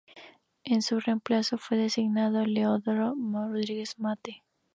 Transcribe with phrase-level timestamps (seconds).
[0.63, 4.41] En su reemplazo fue designado Eleodoro Rodríguez Matte.